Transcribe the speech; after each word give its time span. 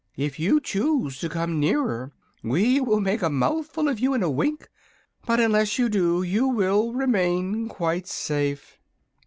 If 0.17 0.39
you 0.39 0.59
choose 0.59 1.19
to 1.19 1.29
come 1.29 1.59
nearer 1.59 2.11
we 2.41 2.81
will 2.81 2.99
make 2.99 3.21
a 3.21 3.29
mouthful 3.29 3.87
of 3.87 3.99
you 3.99 4.15
in 4.15 4.23
a 4.23 4.31
wink; 4.31 4.67
but 5.27 5.39
unless 5.39 5.77
you 5.77 5.89
do 5.89 6.23
you 6.23 6.47
will 6.47 6.91
remain 6.91 7.67
quite 7.69 8.07
safe." 8.07 8.79